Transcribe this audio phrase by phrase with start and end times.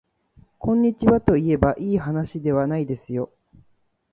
[0.57, 3.29] こんにちはといえばいいはなしではないですよ